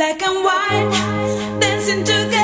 Black 0.00 0.22
and 0.22 0.42
white 0.42 1.60
dancing 1.60 2.02
together. 2.02 2.39